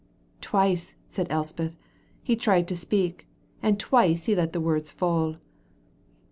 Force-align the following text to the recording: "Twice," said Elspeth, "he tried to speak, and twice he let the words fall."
"Twice," 0.41 0.95
said 1.05 1.27
Elspeth, 1.29 1.77
"he 2.23 2.35
tried 2.35 2.67
to 2.69 2.75
speak, 2.75 3.27
and 3.61 3.79
twice 3.79 4.25
he 4.25 4.33
let 4.33 4.51
the 4.51 4.59
words 4.59 4.89
fall." 4.89 5.35